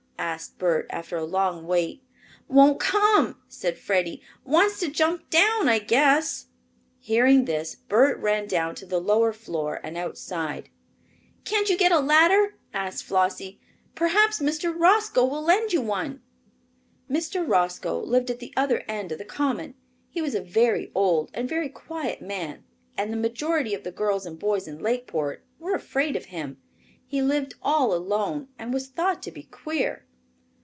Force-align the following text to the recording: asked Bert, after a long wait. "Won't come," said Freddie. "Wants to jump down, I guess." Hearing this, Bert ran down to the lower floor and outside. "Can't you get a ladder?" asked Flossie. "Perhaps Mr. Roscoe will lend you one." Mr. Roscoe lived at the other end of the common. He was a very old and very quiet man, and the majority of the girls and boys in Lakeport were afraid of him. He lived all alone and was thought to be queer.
asked 0.17 0.59
Bert, 0.59 0.85
after 0.91 1.17
a 1.17 1.25
long 1.25 1.65
wait. 1.65 2.03
"Won't 2.47 2.79
come," 2.79 3.41
said 3.47 3.75
Freddie. 3.79 4.21
"Wants 4.45 4.79
to 4.79 4.87
jump 4.87 5.27
down, 5.31 5.67
I 5.67 5.79
guess." 5.79 6.45
Hearing 6.99 7.45
this, 7.45 7.73
Bert 7.75 8.19
ran 8.19 8.45
down 8.47 8.75
to 8.75 8.85
the 8.85 9.01
lower 9.01 9.33
floor 9.33 9.79
and 9.83 9.97
outside. 9.97 10.69
"Can't 11.43 11.69
you 11.71 11.75
get 11.77 11.91
a 11.91 11.99
ladder?" 11.99 12.55
asked 12.71 13.03
Flossie. 13.03 13.59
"Perhaps 13.95 14.39
Mr. 14.39 14.71
Roscoe 14.77 15.25
will 15.25 15.41
lend 15.41 15.73
you 15.73 15.81
one." 15.81 16.21
Mr. 17.09 17.45
Roscoe 17.45 17.99
lived 17.99 18.29
at 18.29 18.37
the 18.39 18.53
other 18.55 18.83
end 18.87 19.11
of 19.11 19.17
the 19.17 19.25
common. 19.25 19.73
He 20.07 20.21
was 20.21 20.35
a 20.35 20.41
very 20.41 20.91
old 20.93 21.31
and 21.33 21.49
very 21.49 21.67
quiet 21.67 22.21
man, 22.21 22.63
and 22.95 23.11
the 23.11 23.17
majority 23.17 23.73
of 23.73 23.83
the 23.83 23.91
girls 23.91 24.27
and 24.27 24.37
boys 24.37 24.67
in 24.67 24.77
Lakeport 24.79 25.43
were 25.57 25.73
afraid 25.73 26.15
of 26.15 26.25
him. 26.25 26.61
He 27.07 27.23
lived 27.23 27.55
all 27.63 27.91
alone 27.93 28.49
and 28.59 28.71
was 28.71 28.87
thought 28.87 29.23
to 29.23 29.31
be 29.31 29.43
queer. 29.43 30.05